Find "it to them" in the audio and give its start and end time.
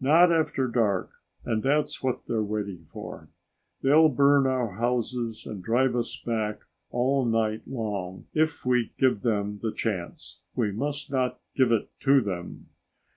11.70-12.66